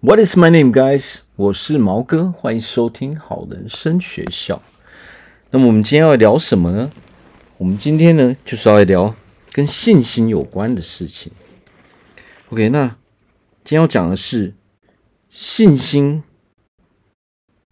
[0.00, 1.16] What is my name, guys？
[1.34, 4.62] 我是毛哥，欢迎收听好人生学校。
[5.50, 6.92] 那么我们今天要聊什么呢？
[7.56, 9.16] 我们今天呢，就是要来聊
[9.50, 11.32] 跟信心有关的事情。
[12.50, 12.86] OK，那
[13.64, 14.54] 今天要讲的是
[15.30, 16.22] 信心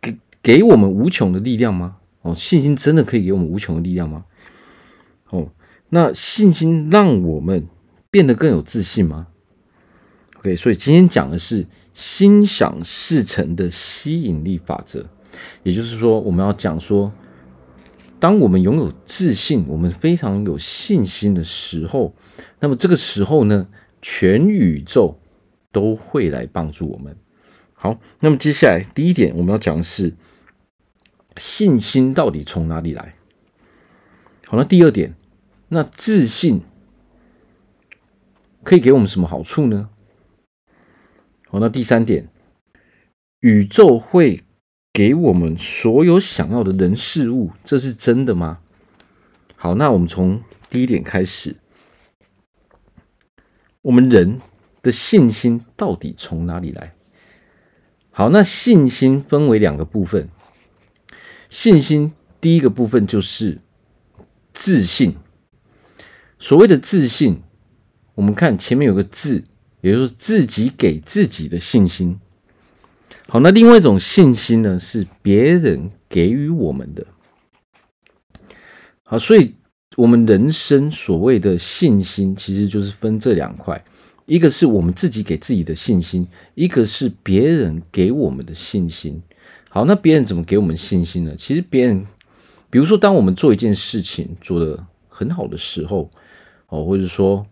[0.01, 1.99] 给给我们无穷的力量吗？
[2.23, 4.25] 哦，信心真的可以给我们无穷的力量吗？
[5.31, 5.49] 哦，
[5.91, 7.69] 那信心让我们
[8.11, 9.29] 变得更有自信吗
[10.39, 11.65] ？OK，所以今天讲的是。
[11.97, 15.07] 心想事成的吸引力法则，
[15.63, 17.11] 也就是说，我们要讲说，
[18.21, 22.15] 当我们拥有自信，我们非常有信心的时候，
[22.61, 23.67] 那么这个时候呢，
[24.03, 25.19] 全宇宙
[25.73, 27.17] 都会来帮助我们。
[27.73, 30.13] 好，那么接下来第一点，我们要讲的是
[31.39, 33.15] 信心到底从哪里来？
[34.45, 35.15] 好，那第二点，
[35.69, 36.61] 那自信
[38.63, 39.89] 可以给我们什么好处呢？
[41.57, 42.29] 好，那第三点，
[43.41, 44.45] 宇宙会
[44.93, 48.61] 给我们所有想要的人事物，这是真的吗？
[49.55, 51.57] 好，那我们从第一点开始，
[53.81, 54.43] 我们人
[54.83, 56.93] 的信心到底从哪里来？
[58.11, 60.29] 好，那信心分为两个部分，
[61.49, 63.63] 信心第一个部分就是
[64.53, 65.17] 自信。
[66.39, 67.41] 所谓的自信，
[68.15, 69.45] 我们看前面有个字。
[69.81, 72.19] 也就是自己给自己的信心。
[73.29, 77.07] 好，那另外一种信心呢，是别人给予我们的。
[79.03, 79.55] 好，所以
[79.97, 83.85] 我们人生所谓的信心，其实就是分这两块：
[84.27, 89.21] 一个是我们自己给自己的信心，一个是别人给我们的信心。
[89.69, 91.35] 好，那别人怎么给我们信心呢？
[91.37, 92.07] 其实别人，
[92.71, 96.11] 比如说，当我们做一件事情做得很好的时候，
[96.69, 97.45] 哦，或者说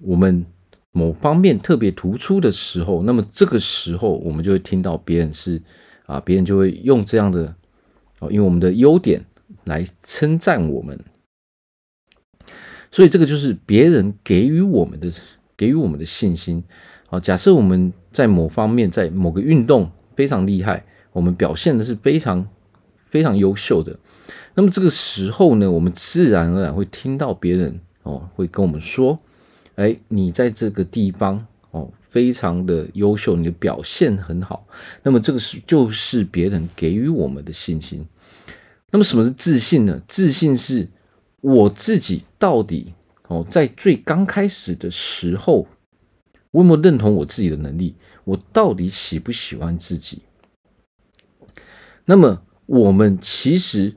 [0.00, 0.44] 我们。
[0.92, 5.62] 某方面特别突出的时候，那么这个时候我们就会听到别人是
[6.06, 7.54] 啊，别人就会用这样的
[8.18, 9.24] 哦，因为我们的优点
[9.64, 10.98] 来称赞我们，
[12.90, 15.12] 所以这个就是别人给予我们的
[15.56, 16.64] 给予我们的信心。
[17.06, 22.48] 好，假设我们在某方面在某个运动非常厉害，我们表现的是非常
[23.08, 23.96] 非常优秀的，
[24.54, 29.20] 那么这个时候呢，我们自然而然会听到别人哦会跟我们说。
[29.80, 34.66] 哎，你在这个地方哦，非常的优秀，你的表现很好。
[35.02, 38.06] 那么这个是就是别人给予我们的信心。
[38.90, 40.02] 那么什么是自信呢？
[40.06, 40.86] 自信是
[41.40, 42.92] 我自己到底
[43.28, 45.66] 哦，在最刚开始的时候，
[46.50, 47.94] 我有没有认同我自己的能力？
[48.24, 50.20] 我到底喜不喜欢自己？
[52.04, 53.94] 那么我们其实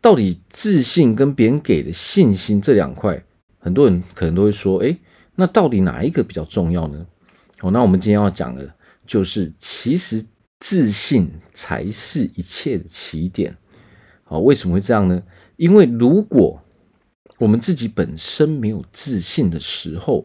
[0.00, 3.24] 到底自信跟别人给的信心这两块。
[3.66, 4.96] 很多人可能都会说：“诶，
[5.34, 7.04] 那到底哪一个比较重要呢？”
[7.62, 8.72] 哦，那我们今天要讲的
[9.04, 10.24] 就是，其实
[10.60, 13.56] 自信才是一切的起点。
[14.22, 15.20] 好，为什么会这样呢？
[15.56, 16.62] 因为如果
[17.38, 20.24] 我们自己本身没有自信的时候，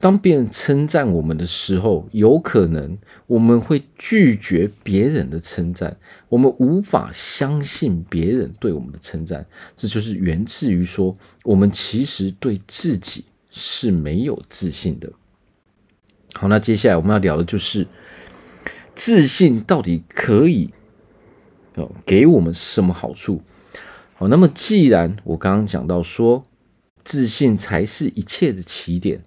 [0.00, 2.96] 当别人称赞我们的时候，有可能
[3.26, 5.98] 我们会拒绝别人的称赞，
[6.30, 9.44] 我们无法相信别人对我们的称赞。
[9.76, 15.12] 这就是源自于说，我们其实对自己是没有自信的。
[16.32, 17.86] 好，那接下来我们要聊的就是
[18.94, 20.70] 自信到底可以
[21.74, 23.42] 哦给我们什么好处？
[24.14, 26.42] 好，那么既然我刚刚讲到说，
[27.04, 29.20] 自信才是一切的起点。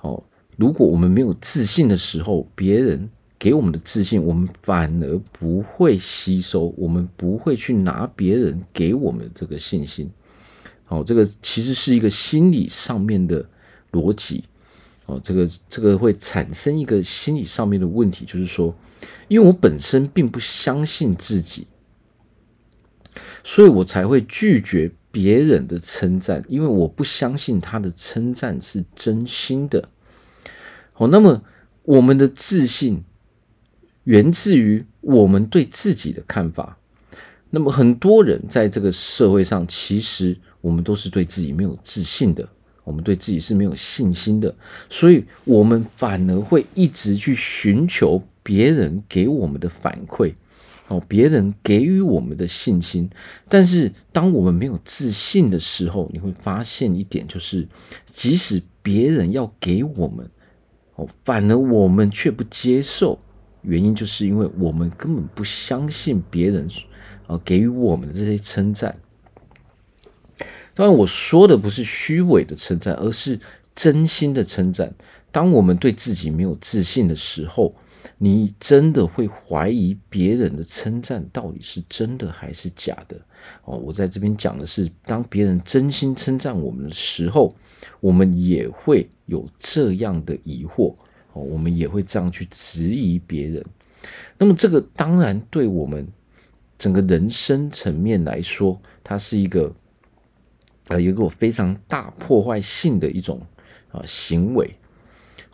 [0.00, 0.22] 哦，
[0.56, 10.10] 如果我们没有自信的时候，别人给我们的自信，我们反而不会吸收，我们不会去拿别人给我们的这个信心。
[10.88, 13.44] 哦，这个其实是一个心理上面的
[13.92, 14.44] 逻辑。
[15.06, 18.74] 哦，这个这个会产生一个心理上面的问题，就是说，
[19.28, 21.66] 因为我本身并不相信自己，
[23.42, 24.92] 所以我才会拒绝。
[25.18, 29.88] 别人的称赞，因为我不相信他的称赞是真心的。
[30.92, 31.42] 好，那么
[31.82, 33.02] 我们的自信
[34.04, 36.78] 源自于我们对自己的看法。
[37.50, 42.48] 那么很多人在这个社会上，其实我们都是对自己没有自信的，
[42.84, 44.54] 我们对自己是没有信心的，
[44.88, 50.32] 所以我们反而会一直去寻求别人给我们的反馈。
[50.88, 53.10] 哦，别人给予我们的信心，
[53.46, 57.68] 但是当我们没有自信的时候，你会发现一点，就是
[58.10, 60.30] 即使别人要给我们，
[60.94, 63.18] 哦，反而我们却不接受，
[63.60, 66.66] 原因就是因为我们根本不相信别人，
[67.44, 68.96] 给予我们的这些称赞。
[70.72, 73.38] 当然，我说的不是虚伪的称赞，而是
[73.74, 74.94] 真心的称赞。
[75.30, 77.74] 当我们对自己没有自信的时候，
[78.16, 83.20] 你真的会怀疑别人的称赞到底是真的还是假的
[83.64, 83.76] 哦。
[83.76, 87.54] 我在这边讲的是，当别人真心称赞我们的时候，
[88.00, 90.94] 我们也会有这样的疑惑
[91.32, 93.64] 哦，我们也会这样去质疑别人。
[94.38, 96.06] 那么，这个当然对我们
[96.78, 99.74] 整个人生层面来说，它是一个
[100.88, 103.40] 呃，有一个非常大破坏性的一种
[103.90, 104.74] 啊行为。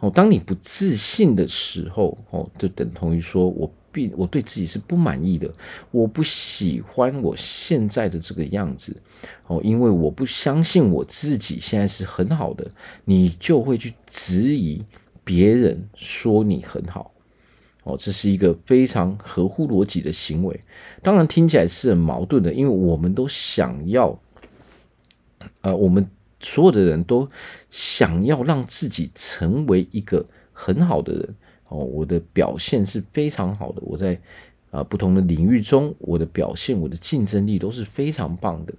[0.01, 5.51] 哦，当你不自信的时候，哦，就等同于说我并我对自己是不满意的，
[5.93, 8.95] 我不喜欢我现在的这个样子，
[9.47, 12.71] 哦，因为我不相信我自己现在是很好的，
[13.05, 14.85] 你就会去质疑
[15.23, 17.13] 别人说你很好，
[17.85, 20.61] 哦，这是一个非常合乎逻辑的行为，
[21.03, 24.21] 当然听起来是很矛盾的，因为我们都想要，
[25.63, 26.07] 呃，我们。
[26.45, 27.29] 所有的人都
[27.71, 31.35] 想要让自己成为一个很好的人
[31.69, 34.21] 哦，我的表现是非常好的，我在
[34.71, 38.75] 啊不同的领域中，我的表现、我的竞争力都是非常棒的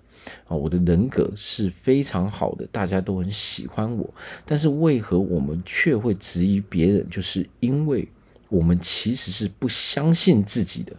[0.48, 4.14] 啊，我的人格是非常好的，大家都很喜欢我。
[4.46, 7.10] 但是为何我们却会质疑别人？
[7.10, 8.08] 就是因为
[8.50, 10.94] 我们其实是不相信自己的。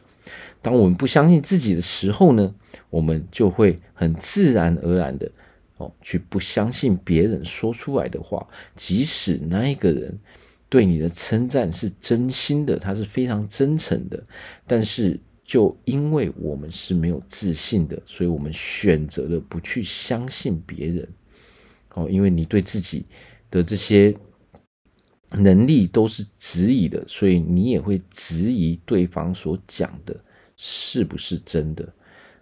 [0.60, 2.52] 当我们不相信自己的时候呢，
[2.90, 5.30] 我们就会很自然而然的。
[5.78, 10.18] 哦，去不相信别人说出来的话，即使那一个人
[10.68, 14.22] 对你的称赞是真心的，他是非常真诚的，
[14.66, 21.08] 但是就因为我们是没有自信的，所以我们选择了不去相信别人。
[21.94, 23.04] 哦，因为你对自己
[23.50, 24.14] 的这些
[25.32, 30.18] 能力都是质疑的，所以你也会质疑对方所讲的
[30.56, 31.86] 是不是真的。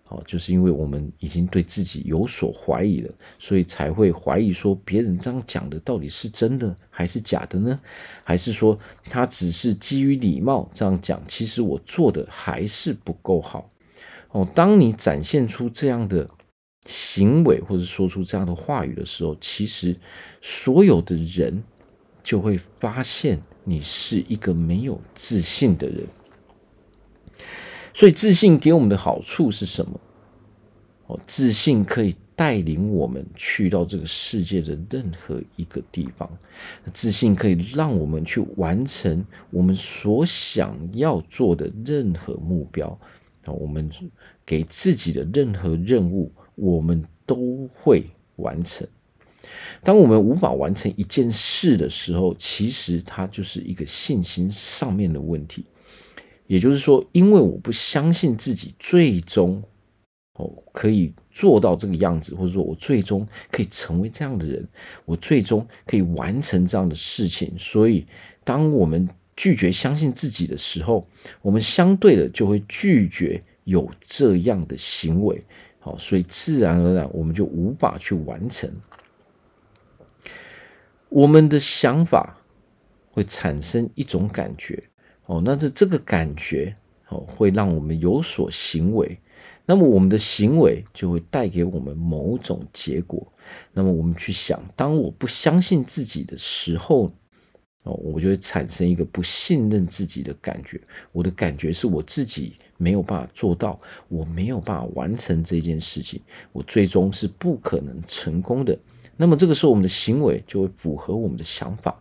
[0.09, 7.81] 哦，就是因为我们已经对自己有所怀疑了，所以才会怀疑说别人这样讲的到底是真的还是假的呢？
[8.23, 11.23] 还是说他只是基于礼貌这样讲？
[11.27, 13.69] 其实我做的还是不够好。
[14.33, 16.29] 哦，当你展现出这样的
[16.85, 19.97] 行为或者说出这样的话语的时候，其实
[20.43, 21.65] 所有的人
[22.23, 26.06] 就会发现你是一个没有自信的人。
[27.94, 30.00] 所以自信给我们的好处是什么？
[31.06, 36.29] 哦，自信可以带领我们去到这个世界的任何一个地方，
[36.93, 42.88] 自信可以让我们去完成我们所想要做的任何目标。
[43.44, 43.88] 啊，我们
[44.44, 48.05] 给自己的任何任务，我们都会
[48.37, 48.88] 完成。
[49.82, 55.67] 当我们无法完成一件事的时候，其实它就是一个信心上面的问题。
[56.46, 59.62] 也就是说，因为我不相信自己最终
[60.35, 64.67] 哦可以做到这个样子，或者说我最终可以成为这样的人，
[65.05, 68.06] 我最终可以完成这样的事情，所以
[68.44, 71.06] 当我们拒绝相信自己的时候，
[71.43, 75.43] 我们相对的就会拒绝有这样的行为，
[75.81, 78.70] 好，所以自然而然我们就无法去完成。
[81.08, 82.37] 我们的想法
[83.11, 84.82] 会产生一种感觉。
[85.26, 86.76] 哦，那这这个感觉
[87.09, 89.19] 哦，会让我们有所行为，
[89.65, 93.26] 那么我们的行为就会带给我们某种结果。
[93.73, 97.11] 那么我们去想，当我不相信自己的时候，
[97.85, 100.81] 哦，我就会产生一个不信任自己的感觉。
[101.13, 106.20] 我的感觉是我自己没有办法做到，我没有办法完成这件事情，
[106.53, 108.79] 我最终是不可能成功的。
[109.17, 111.99] 那么这个时候，我们的行为就会符合我们的想法。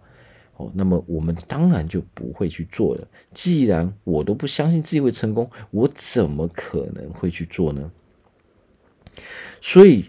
[0.73, 3.07] 那么我们当然就不会去做了。
[3.33, 7.91] 既然我都不相信自己会成功，我怎么可能会去做呢？
[9.61, 10.05] 所以，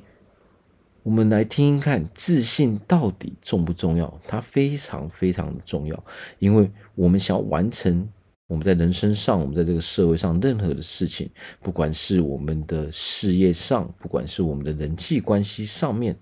[1.02, 4.20] 我们来听听看，自信到底重不重要？
[4.26, 6.04] 它非常非常的重要，
[6.38, 8.08] 因为我们想要完成
[8.46, 11.30] 我们在人生上，我们在这个社会上任何的事情，
[11.60, 16.16] 不管是我们的事业上，不管是我们的人际关系上面，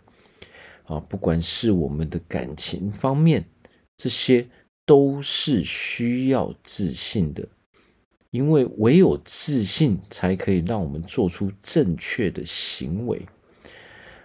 [0.85, 3.45] 啊，不管是我们的感情方面。
[4.03, 4.45] 这些
[4.85, 7.47] 都是需要自信的，
[8.33, 13.23] 因为唯有自信才可以让我们做出正确的行为。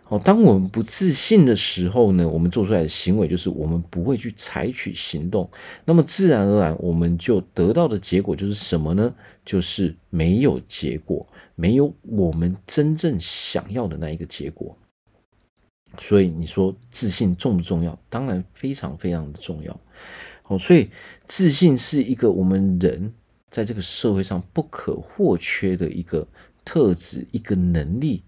[0.03, 5.47] 好，当我们不自信的时候呢，我们做出来的行为就是我们不会去采取行动，
[5.85, 9.13] 那么自然而然我们就得到的结果就是什么呢？
[9.45, 14.75] 就是没有结果，没有我们真正想要的那一个结果。
[15.99, 17.97] 所以你说自信重不重要？
[18.09, 19.79] 当然非常非常的重要。
[20.43, 20.89] 哦，所以
[21.27, 23.13] 自信是一个我们人
[23.49, 26.27] 在这个社会上不可或缺的一个
[26.63, 28.23] 特质，一个能力。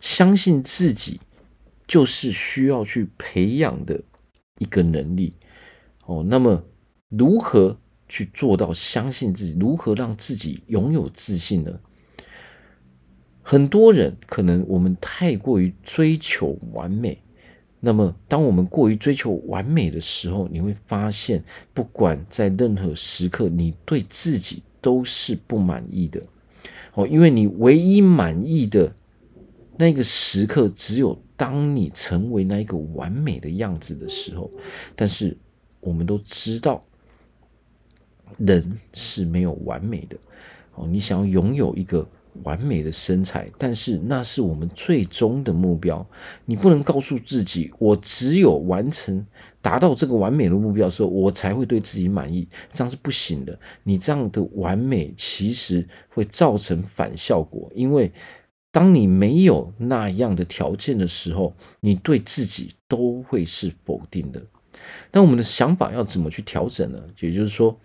[0.00, 1.20] 相信自己
[1.86, 4.00] 就是需要去培养的
[4.58, 5.34] 一个能力。
[6.06, 6.64] 哦，那么
[7.08, 7.78] 如何
[8.08, 9.56] 去做到相信自己？
[9.58, 11.80] 如何让自己拥有自信呢？
[13.50, 17.20] 很多人可能我们太过于追求完美，
[17.80, 21.42] 那么当我们过于追求完美的时候，你会发现，
[21.74, 26.22] 不管在任何时刻，你对自己都是不满意的。
[26.94, 28.94] 哦，因为你唯一满意的
[29.76, 34.48] 那个时刻，只有当你成为那一个完美的样子的时候。
[34.94, 35.36] 但是
[35.80, 36.84] 我们都知道，
[38.38, 40.16] 人是没有完美的。
[40.76, 42.08] 哦，你想要拥有一个
[42.42, 46.06] 完美的身材，但是那是我们最终的目标。
[46.44, 49.26] 你不能告诉自己，我只有完成
[49.60, 53.58] 达到这个完美的目标的时候，我才会对自己满意，这样是不行的。
[53.82, 58.10] 你这样的完美其实会造成反效果，因为
[58.72, 64.42] 当你没有那样的条件的时候，你对自己都会是否定的。
[65.12, 66.98] 那我们的想法要怎么去调整呢？
[67.20, 67.78] 也就是说，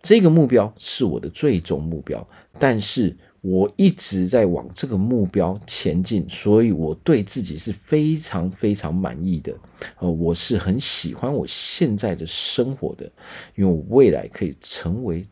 [0.00, 2.26] 这个目标是我的最终目标，
[2.58, 3.16] 但是。
[3.40, 9.56] 我一直在往这个目标前进，所以我对自己是非常非常满意的。
[9.98, 13.10] 呃，我是很喜欢我现在的生活的，
[13.54, 15.26] 因为我未来可以成为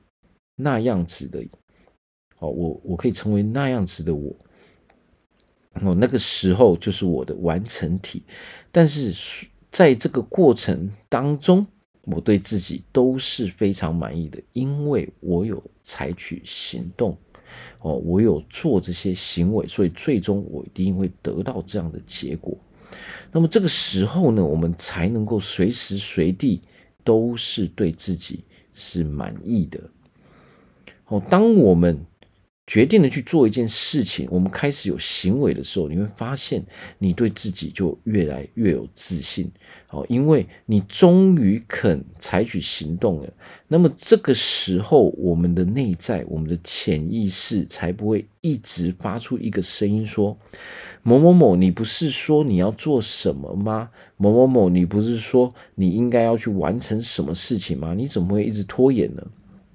[0.55, 1.45] 那样子的。
[2.39, 4.35] 哦，我我可以成为那样子的我。
[5.83, 8.23] 哦，那个时候就是我的完成体。
[8.71, 9.13] 但是
[9.73, 11.67] 在这个过程当中，
[12.03, 17.19] 我对自己都是非常满意的，因为我有采取行动。
[17.87, 22.59] 哦，我有做这些行为，所以最终我一定会得到这样的结果。
[23.31, 26.61] 那么这个时候呢，我们才能够随时随地
[27.05, 28.43] 都是对自己
[28.75, 29.78] 是满意的。
[31.07, 32.05] 哦，当我们。
[32.67, 36.65] 决定了去做一件事情，我们开始有行为的时候，你会发现
[36.99, 39.49] 你对自己就越来越有自信
[39.91, 43.33] 哦，因为你终于肯采取行动了。
[43.69, 50.37] 那么这个时候，我们的内在、我们的潜意识才不会一直发出一个声音说
[51.05, 53.89] ：“某某某，你不是说你要做什么吗？
[54.17, 57.95] 某某某，你不是说你应该要去完成什么事情吗？
[57.95, 59.25] 你怎么会一直拖延呢？”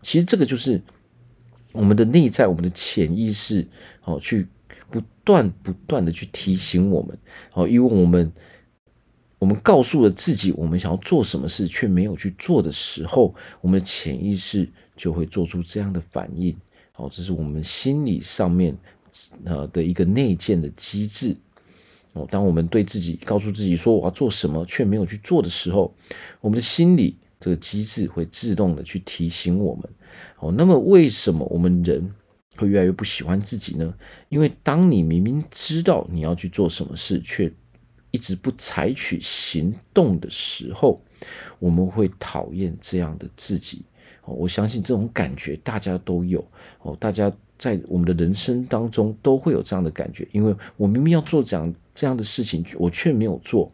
[0.04, 0.82] 其实这个就是。
[1.74, 3.68] 我们的内在，我们的潜意识，
[4.04, 4.48] 哦，去
[4.90, 7.18] 不断不断的去提醒我们，
[7.54, 8.32] 哦，因为我们
[9.40, 16.56] 我们告诉了自己，我们想要做什么事，却没有去做的时候，我们的潜意识就会做出这样的反应，
[16.96, 18.78] 哦，这是我们心理上面
[19.46, 21.36] 呃的一个内建的机制，
[22.14, 25.94] 哦，当我们对自己告诉自己说我要做什么，却没有去做的时候，
[26.42, 29.84] 我们的心理这个机制会自动的去提醒我们。
[30.40, 32.10] 哦，那么为什么我们人
[32.56, 33.94] 会越来越不喜欢自己呢？
[34.30, 37.52] 因为当你明明知道你要去做什么事，却
[38.12, 41.02] 一直不采取行动的时候，
[41.60, 43.84] 我们会讨厌这样的自己。
[44.24, 46.46] 哦，我相信这种感觉大家都有。
[46.84, 53.72] 哦，大家在我们的人生当中都会有这样的感觉，因为我明明要做这样这样的事情，我却没有做。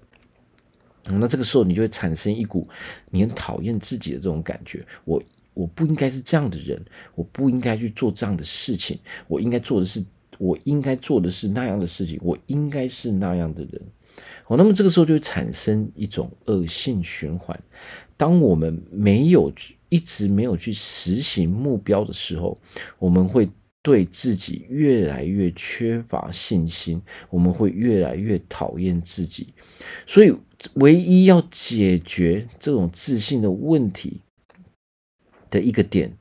[1.09, 2.67] 那这个时候你就会产生一股
[3.09, 4.85] 你很讨厌自己的这种感觉。
[5.05, 5.21] 我。
[5.57, 6.79] 我不应该是这样的人，
[7.15, 10.05] 我不应该去做这样的事情，我应该做的是，
[10.37, 13.81] 我应该做的是那样的事情，我应该是那样的人。
[14.45, 17.59] 哦，那么这个时候就会产生一种恶性循环。
[18.15, 19.51] 当我们没有
[19.89, 22.55] 一直没有去实行目标的时候，
[22.99, 23.49] 我们会
[23.81, 29.47] 对自己越来越缺乏信心，我们会越来越讨厌自己。
[30.05, 30.31] 所以，
[30.73, 34.21] 唯一要解决这种自信的问题。
[35.49, 36.11] 的一个点，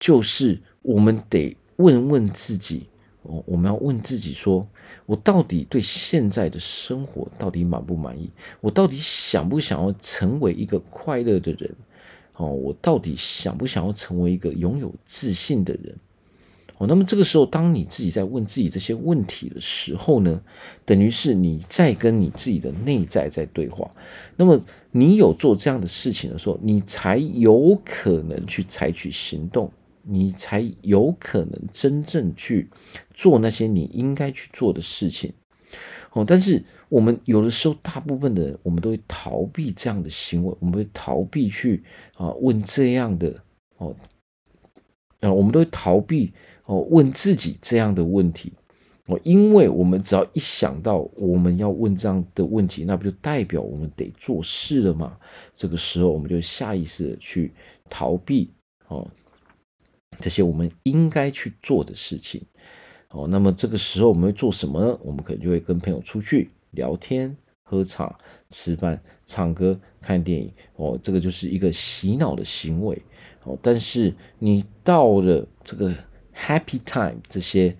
[0.00, 2.88] 就是我们得问问自己，
[3.22, 4.68] 哦，我们要问自己说，
[5.06, 8.28] 我到底对现在的生活到底满不满意？
[8.60, 11.72] 我到底想不想要成为一个快乐的人？
[12.32, 15.96] 哦，我到底想不想要成为一个拥有自信的人？
[16.78, 20.42] 哦，那么这个时候，当你自己在问自己这些问题的时候呢，
[20.84, 23.88] 等于是你在跟你自己的内在在对话。
[24.34, 29.70] 那么你有做这样的事情的时候，你才有可能去采取行动，
[30.02, 32.68] 你才有可能真正去
[33.14, 35.32] 做那些你应该去做的事情。
[36.10, 41.84] 哦，但是我们有的时候，大部分的人，我们都会逃避这样的行为，我们会逃避去
[42.16, 43.40] 啊问这样的
[43.78, 43.94] 哦，
[45.20, 46.32] 啊，我们都会逃避。
[46.66, 48.52] 哦，问自己这样的问题，
[49.06, 55.18] 哦，因为我们只要一想到我们要问这样的问题，那不就代表我们得做事了吗？
[55.54, 57.52] 这个时候，我们就下意识的去
[57.90, 58.50] 逃避
[58.88, 59.06] 哦，
[60.20, 62.40] 这些我们应该去做的事情。
[63.10, 64.98] 哦，那么这个时候我们会做什么呢？
[65.02, 68.18] 我们可能就会跟朋友出去聊天、喝茶，
[68.50, 73.00] 吃饭、唱歌、看电影，哦，这个就是一个洗脑的行为，
[73.44, 75.94] 哦，但是你到了这个
[76.34, 77.74] happy time 这些。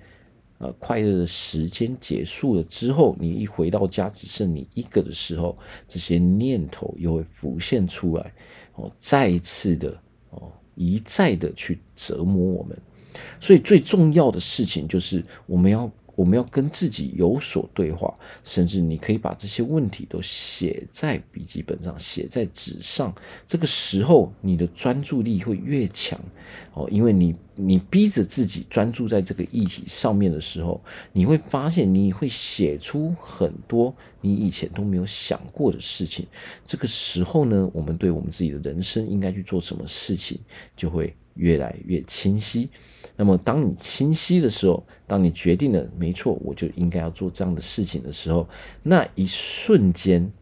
[0.58, 5.58] 呃，快乐的时间结束了之后，你一回到家只剩你一个的时候，
[5.88, 8.32] 这些念头又会浮现出来，
[8.76, 9.98] 哦，再一次的
[10.30, 12.78] 哦，一再的去折磨我们。
[13.40, 15.90] 所以最重要的事情就是我们要。
[16.16, 23.14] 我们要跟自己有所对话，甚至你可以把这些问题都写在笔记本上，写在纸上。
[23.48, 26.18] 这个时候，你的专注力会越强
[26.72, 30.80] 哦，因为你你逼着自己专注在这个议题上面的时候，
[31.12, 36.26] 你会发现你会写出很多你以前都没有想过的事情。
[36.66, 40.38] 这个时候呢，我们对我们自己的人生应该去做什么事情，
[40.76, 42.68] 就会越来越清晰。
[43.16, 48.48] 那么，当你清晰的时候，当你决定了没错，我就应该要做这样的事情的时候，
[48.82, 50.32] 那一瞬间，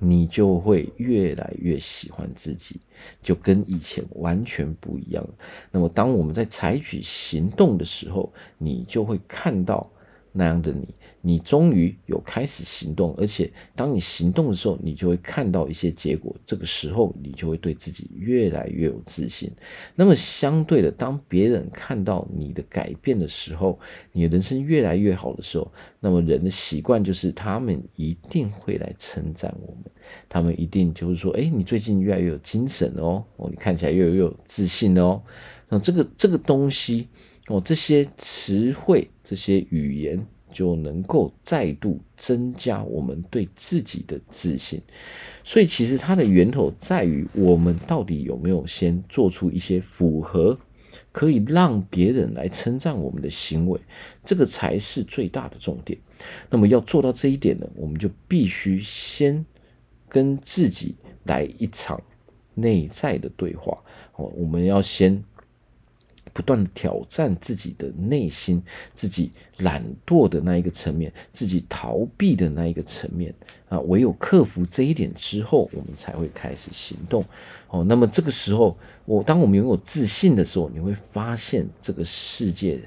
[0.00, 2.80] 你就会越来越喜欢自己，
[3.22, 5.24] 就跟以前完全不一样。
[5.70, 9.88] 那么，当我们在采取行动的时候，你就会看到
[10.32, 10.88] 那样的你。
[11.24, 16.34] 你终于有开始行动，而且当你行动的时候，你就会看到一些结果。
[16.44, 19.48] 这个时候，你就会对自己越来越有自信。
[19.94, 23.78] 那么，相对的，当别人看到你的改变的时候，
[24.10, 29.84] 你的人生越来越好的时候，那么人的习惯就是他们一定会来称赞我们，
[30.28, 35.22] 他们一定就是说：“哎，你最近越来越有精神哦，哦，你看起来越来越有自信哦。”
[35.70, 37.06] 那这个这个东西
[37.46, 40.26] 哦，这些词汇，这些语言。
[40.52, 44.80] 就能够再度增加我们对自己的自信，
[45.42, 50.56] 所以其实它的源头在于我们到底有没有先做出一些符合
[51.10, 53.80] 可以让别人来称赞我们的行为，
[54.24, 55.98] 这个才是最大的重点。
[56.48, 59.44] 那么要做到这一点呢，我们就必须先
[60.08, 60.94] 跟自己
[61.24, 62.00] 来一场
[62.54, 63.76] 内在的对话
[64.14, 65.24] 哦，我们要先。
[66.32, 68.62] 不断的挑战自己的内心，
[68.94, 73.34] 自己懒惰的那一个层面，自己逃避的那一个层面
[73.68, 77.24] 啊，唯有克服这一点之后，我们才会开始行动。
[77.68, 82.80] 哦，那么这个时候，我当我们拥有自信的时候，你会发现这个世界，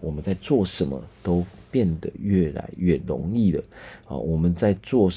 [0.00, 3.62] 我们在做什么都变得越来越容易了。
[4.06, 5.10] 啊，我们在做，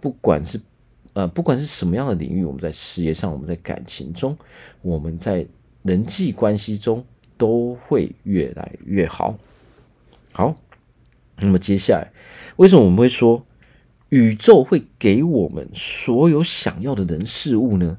[0.00, 0.60] 不管是
[1.12, 4.36] 呃，不管是什么样的领域，我们在事业上，我们在感情中，
[4.82, 5.46] 我们在。
[5.84, 7.04] 人际关系中
[7.36, 9.38] 都会越来越好。
[10.32, 10.56] 好，
[11.36, 12.10] 那么接下来，
[12.56, 13.44] 为什么我们会说
[14.08, 17.98] 宇宙会给我们所有想要的人事物呢？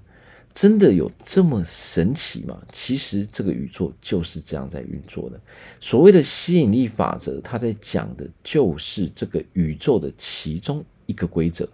[0.56, 2.60] 真的有这么神奇吗？
[2.72, 5.40] 其实这个宇宙就是这样在运作的。
[5.80, 11.70] 所谓的吸引力法则，它在讲的就是这个宇宙的其中一个规则，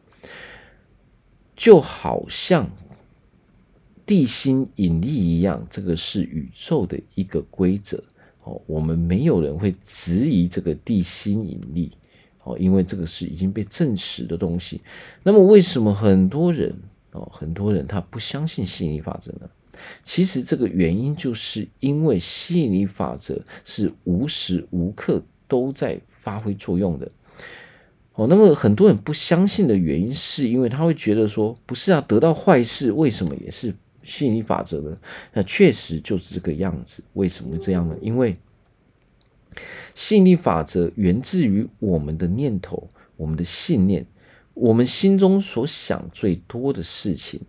[1.56, 2.70] 就好像。
[4.12, 8.04] 地心引力一样，这个是宇宙的一个规则
[8.44, 8.62] 哦。
[8.68, 11.94] 我们没有人会质疑这个地心引力
[12.44, 14.82] 哦，因为这个是已经被证实的东西。
[15.24, 16.76] 那么，为什么很多人
[17.14, 19.50] 哦，很多人他不相信吸引力法则呢？
[20.04, 27.10] 其实这个原因就是因为吸引力法则是无时无刻都在发挥作用的
[28.16, 28.28] 哦。
[28.28, 33.74] 那么，很多人不相信的原因，是因为他会觉得说，不是啊，得到坏事为什么也是？
[34.04, 34.98] 吸引力法则呢？
[35.34, 37.04] 那确实就是这个样子。
[37.14, 37.96] 为什么这样呢？
[38.02, 38.36] 因为
[39.94, 44.06] 吸引力法则源自于我们的念头、我们的信念。
[44.54, 47.40] 我们心中所想最多的事情，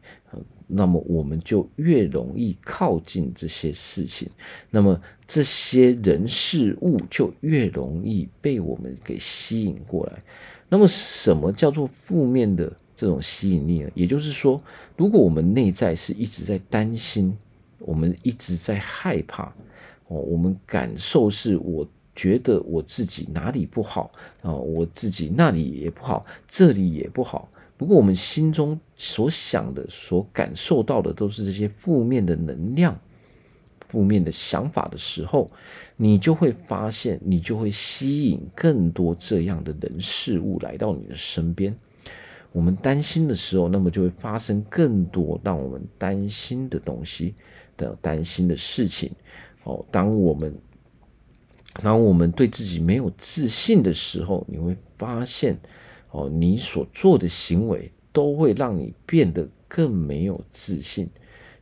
[0.68, 4.30] 那么我们就越容易靠近这些事情。
[4.70, 10.22] 那么这些人事物就越容易被我们给吸引过来。
[10.68, 12.72] 那么什么叫做负面的？
[13.02, 14.62] 这种吸引力呢，也就是说，
[14.96, 17.36] 如果我们内在是一直在担心，
[17.80, 19.52] 我们一直在害怕，
[20.06, 21.84] 哦，我们感受是我
[22.14, 27.48] 觉得我自己哪里不好啊，我自己那里也不好，这里也不好。
[27.76, 32.96] 如果我们心中所想的、所感受到的都是这些负面的能量、
[33.88, 35.50] 负面的想法的时候，
[35.96, 41.76] 你就会发现，你就会吸引更多这样的人事物来到你的身边。
[42.52, 47.34] 我们担心的时候，那么就会发生更多让我们担心的东西
[47.78, 49.10] 的担心的事情。
[49.64, 50.54] 哦，当我们
[51.82, 55.58] 当我们对自己没有自信的时候，你会发现，
[56.10, 61.08] 哦，你所做的行为都会让你变得更没有自信。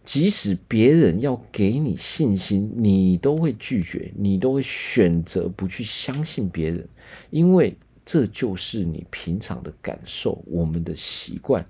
[0.05, 6.89] 即使别人要给你信心，你都会拒绝，你都会选择不去相信别人，
[7.31, 7.77] 因为。
[8.13, 11.65] 这就是你平常的感受，我们的习惯。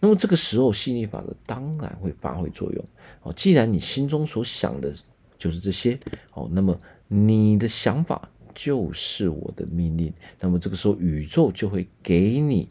[0.00, 2.84] 那么这个时候，吸引力法则当然会发挥作用。
[3.22, 4.92] 哦，既然你心中所想的
[5.38, 5.96] 就是这些，
[6.34, 10.12] 哦，那么你的想法就是我的命令。
[10.40, 12.68] 那么这个时候，宇宙就会给你，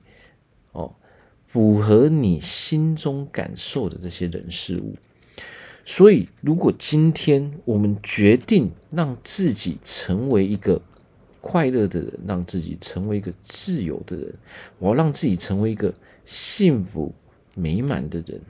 [0.73, 0.93] 哦，
[1.47, 4.97] 符合你心中感受的这些人事物。
[5.86, 10.82] 所以，如果今天我们决定让自己成为一个
[11.47, 14.34] 快乐的人，让自己成为一个自由的人，
[14.79, 15.93] 我要让自己成为一个
[16.25, 17.13] 幸福
[17.53, 18.41] 美满的人，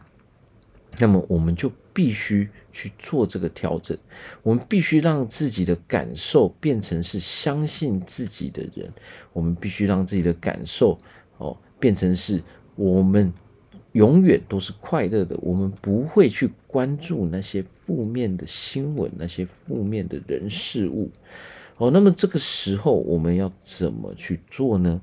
[0.97, 3.97] 那么我们就必须去做这个调整。
[4.43, 8.89] 我们必须让自己的感受变成是相信自己的人，
[9.33, 10.97] 我们必须让自己的感受
[11.37, 12.41] 哦变成是
[12.77, 13.33] 我们。
[13.91, 21.09] 永远都是快乐的，我们不会去关注那些负面的新闻，那些负面的人事物。
[21.77, 25.01] 哦，那么这个时候我们要怎么去做呢？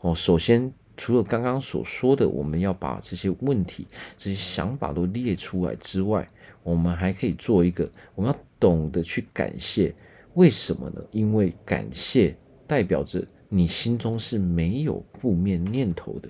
[0.00, 6.28] 哦，首先除了刚刚所说的，我们要把这些问题、这些想法都列出来之外，
[6.62, 9.94] 我们还可以做一个，我们要懂得去感谢。
[10.34, 11.00] 为什么呢？
[11.12, 16.28] 因为感谢代表着你心中是没有负面念头的。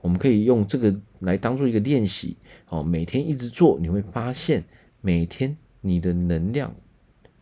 [0.00, 2.36] 我们可以用这个来当做一个练习
[2.68, 4.64] 哦，每天一直做，你会发现
[5.00, 6.74] 每天你的能量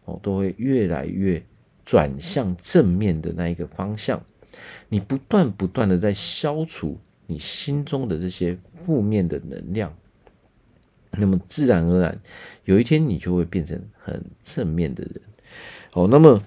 [0.04, 1.42] 哦都会越来越
[1.88, 4.20] 转向正面的那一个方向。
[4.90, 9.94] 你不断不断的在消除你心中的这些负面的能量，
[11.12, 12.20] 那么自然而然
[12.64, 15.20] 有一天你就会变成很正面的人。
[15.94, 16.42] 哦，那么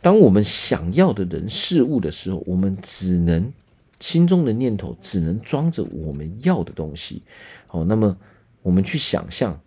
[0.00, 3.52] 当我们想要的人事物的时候，我们只能。
[4.00, 7.22] 心中的念头只能装着我们要的东西，
[7.66, 8.16] 好，那么
[8.62, 9.60] 我们去想象，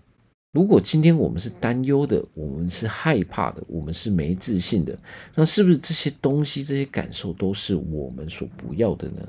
[0.54, 4.96] 如果今天我们是担忧的，我们是害怕的，我们是没自信的，
[5.34, 9.28] 那是不是这些东西、这些感受都是我们所不要的呢？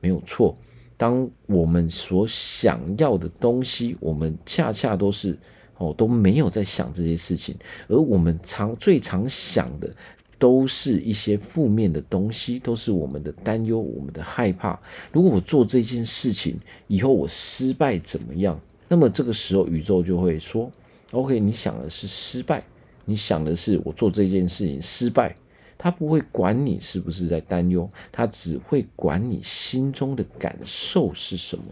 [0.00, 0.54] 没有错，
[0.98, 5.38] 当我们所想要的东西，我们恰恰都是
[5.78, 7.56] 哦都没有在想这些事情，
[7.88, 9.90] 而我们常最常想的。
[10.38, 14.76] 都是一些负面的东西，都是我们的担忧，我们的害怕。
[15.12, 18.60] 如果我做这件事情以后我失败怎么样？
[18.88, 20.70] 那么这个时候宇宙就会说
[21.12, 22.64] ：“OK，你想的是失败，
[23.04, 25.34] 你想的是我做这件事情失败。”
[25.78, 31.64] 他不会管你是不是在担忧，他只会管你心中的感受是什么。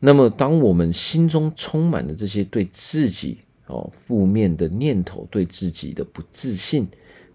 [0.00, 3.38] 那么，当我们心中充满了这些对自己，
[3.68, 6.86] 哦，负面的念头，对自己的不自信，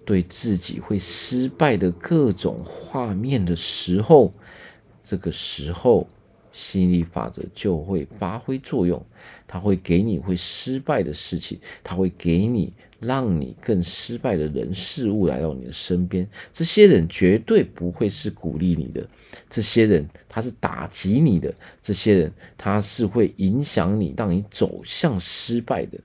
[0.06, 4.32] 对自己会失败的各种画面的时候，
[5.04, 6.08] 这个时候
[6.52, 9.04] 吸引力法则就会发挥作用。
[9.48, 16.28] 它会给你会失败的事情，它会给你让你更失败的人事物来到你的身边。
[16.54, 19.08] 这些人绝对不会是鼓励你的，
[19.50, 26.00] 这些人他是打击你的，这些人他是会影响你，让你走向失败的。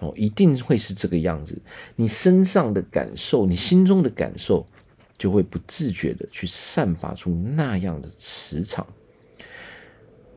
[0.00, 1.60] 哦，一定会是这个样子。
[1.96, 4.64] 你身上的感受，你心中的感受，
[5.18, 8.86] 就会不自觉的去散发出那样的磁场。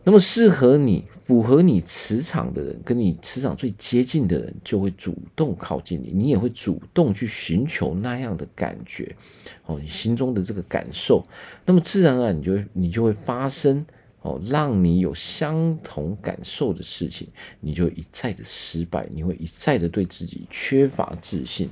[0.04, 9.16] 那么适合你、符合你磁场的人，跟你磁场最接近的人，就会主动靠近你，你也会主动去寻求那样的感觉。
[9.66, 11.26] 哦，你心中的这个感受，
[11.66, 13.86] 那么自然而然，你就你就会发生。
[14.24, 17.28] 哦，让你有相同感受的事情，
[17.60, 21.68] 你就一再的失败，你会一再的对自己缺乏自信。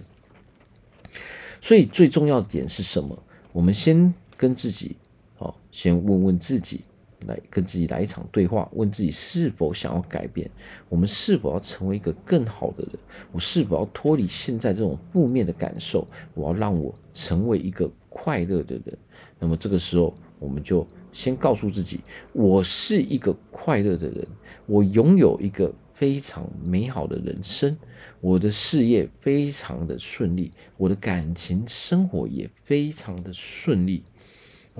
[1.61, 3.21] 所以最重要的点是什么？
[3.51, 4.95] 我们先跟自己，
[5.37, 6.81] 哦，先问问自己，
[7.27, 10.49] 来跟自己来一场对话，问自己是否想要改变，
[10.87, 12.93] 我们是否要成为一个更好的人？
[13.31, 16.07] 我是否要脱离现在这种负面的感受？
[16.33, 18.97] 我要让我成为一个快乐的人。
[19.39, 20.87] 那么这个时候，我们就。
[21.11, 22.01] 先告诉自己，
[22.33, 24.27] 我是一个快乐的人，
[24.67, 27.75] 我拥有一个非常美好的人生，
[28.21, 34.03] 我的事业非常的顺利，我的感情生活也非常的顺利，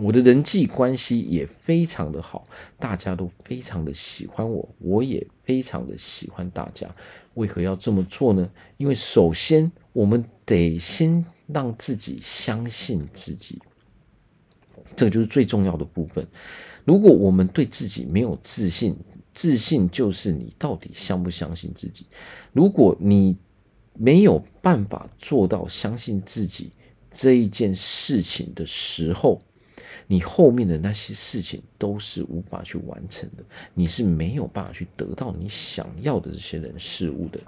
[0.02, 6.90] 我的人际关系也非常的好，大家都非常的喜欢我，我也非常的喜欢大家。
[7.34, 8.50] 为何要这么做呢？
[8.78, 13.62] 因为首先，我们得先让自己相信自己。
[14.96, 16.28] 这个就是最重要的部分。
[16.84, 18.98] 如果我们对自己没有自信，
[19.34, 22.06] 自信就是你到底相不相信自己。
[22.52, 23.38] 如果你
[23.94, 26.72] 没有办法做到相信自己
[27.12, 29.42] 这一件事情的时候，
[30.12, 33.44] 你后面的那些事情都是无法去完成的。
[33.76, 37.40] 你是没有办法去得到你想要的这些人事物的。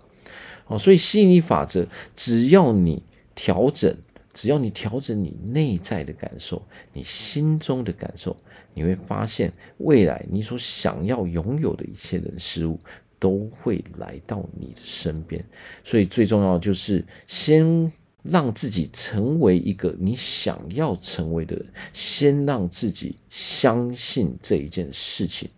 [0.68, 3.02] 哦，所以吸引力法则，只要你
[3.34, 3.98] 调整。
[4.34, 8.38] 只要你调整你内在的感受，你心中的感受，
[8.74, 12.80] 你会发现未来你所想要拥有的一切人事物
[13.20, 15.44] 都会来到你的身边。
[15.84, 17.92] 所以最重要就是先
[18.24, 25.50] 让自己成为一个你想要成为的人，先让自己相信这一件事情。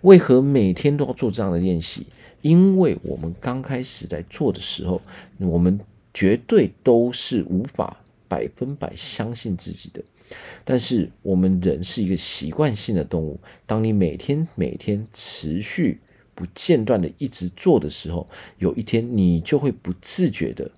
[0.00, 2.06] 为何每天都要做这样的练习？
[2.40, 5.00] 因为我们刚开始在做的时候，
[5.38, 5.78] 我们
[6.12, 10.02] 绝对都是无法百分百相信自己的。
[10.64, 16.00] 但是我们人是一个习惯性的动物，当你每天每天持续
[16.34, 20.68] 不间断的一直做的时候，有一天你就会不自觉的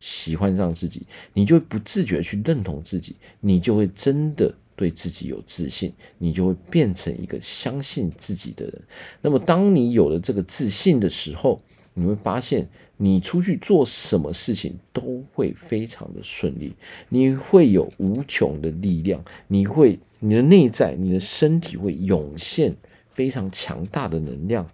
[0.00, 4.54] 喜欢上自己，你就会不自觉去认同自己，你就会真的。
[4.78, 8.82] 对自己有自信，你就会变成一个相信自己的人。
[9.22, 11.58] 那么，当你有了这个自信的时候，
[11.94, 16.74] 你会发现，你出去做什么事情都会非常的顺利，
[17.08, 22.76] 你会有无穷的力量，你会，你的内在，你的身体会涌现
[23.14, 24.70] 非常强大的能量。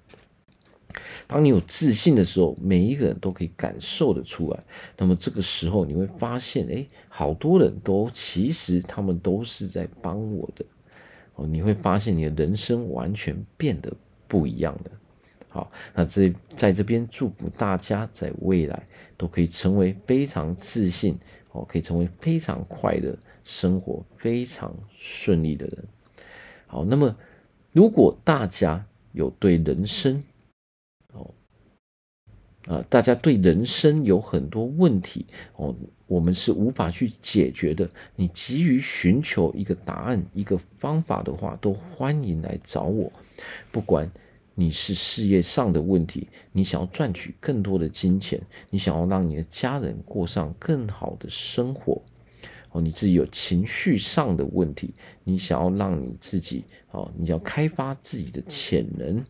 [1.26, 4.62] 当你有自信的时候，每一个人都可以感受得出来。
[4.96, 10.64] 那么这个时候，你会发现，哎，好多人都其实他们都是在帮我的。
[11.35, 13.92] 哦，你会发现你的人生完全变得
[14.28, 14.90] 不一样的。
[15.48, 21.18] 好，那这在这边祝福大家在未来都可以成为非常自信，
[21.52, 25.85] 哦，可以成为非常快乐、生活非常顺利的人。
[26.66, 27.14] 好，那么
[27.70, 30.22] 如果大家有对人生，
[32.66, 35.75] 呃，大家对人生有很多问题哦，
[36.07, 37.90] 我们是无法去解决的。
[38.14, 43.11] 你急于寻求一个答案、一个方法的话，都欢迎来找我。
[43.72, 44.09] 不管
[44.55, 52.01] 你是事业上的问题，你想要赚取更多的金钱，你想要让你的家人过上更好的生活，
[52.70, 54.94] 哦，你自己有情绪上的问题，
[55.25, 59.25] 你想要让你自己哦，你要开发自己的潜能。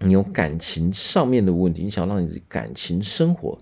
[0.00, 3.58] 你有感情上面的问题，你想让你的感情生活、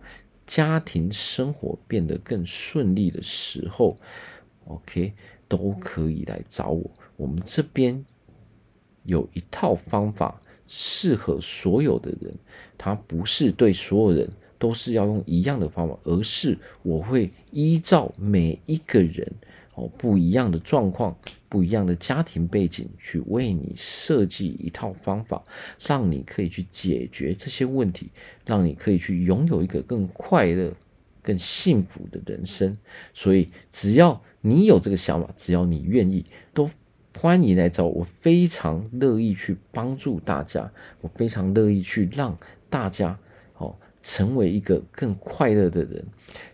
[0.46, 3.96] 家庭生活变得更顺利的时候
[4.66, 5.12] ，OK，
[5.46, 6.90] 都可以来找我。
[7.16, 8.04] 我们这边
[9.04, 12.34] 有一套方法，适合所有的人。
[12.76, 19.32] 它不是对所有人都是要用一样的方法，而是我会依照每一个人
[19.76, 21.16] 哦不一样的状况。
[21.54, 25.44] 不一样的家庭背景，去为你设计一套方法，
[25.86, 28.10] 让你可以去解决这些问题，
[28.44, 30.72] 让你可以去拥有一个更快乐、
[31.22, 32.76] 更幸福的人生。
[33.14, 36.68] 所以，只要你有这个想法，只要你愿意，都
[37.16, 38.04] 欢迎来找我。
[38.20, 42.36] 非常乐意去帮助大家，我非常乐意去让
[42.68, 43.16] 大家
[43.58, 46.04] 哦成为一个更快乐的人，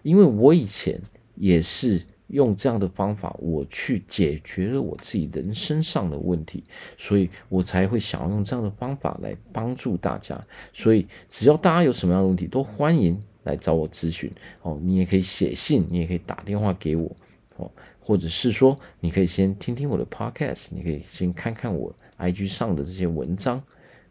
[0.03, 1.01] 因为我以前
[1.37, 2.03] 也是。
[2.31, 6.65] 用这样的方法，我去解决了我自己人生上的问题，
[6.97, 10.41] 所以我才会想要用这样的方法来帮助大家。
[10.73, 14.31] 所以，只要大家有什么样的问题，都欢迎来找我咨询
[14.63, 14.79] 哦。
[14.83, 17.11] 你也可以写信，你也可以打电话给我
[17.57, 23.63] 哦，或者是说，你可以先听听我的 podcast，你可以先看看我 IG 上的这些文章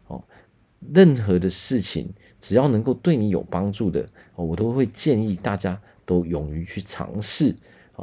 [0.06, 0.22] 哦。
[0.92, 2.08] 任何的事情，
[2.40, 7.54] 只要能够对你有帮助的哦，我都会建议大家都勇于去尝试。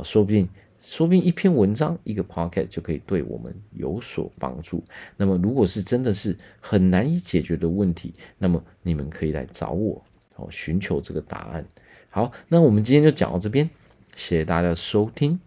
[0.03, 0.47] 说不定，
[0.81, 4.83] 说不定一篇文章、一个 p o c k e t 就可以对我们有所帮助。
[5.15, 10.03] 那么，如果是真的是很难以解决的问题，那么你们可以来找我，
[10.35, 11.65] 哦，寻求这个答案。
[12.09, 13.69] 好，那我们今天就讲到这边，
[14.15, 15.39] 谢谢大家收听，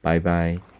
[0.00, 0.77] 拜拜。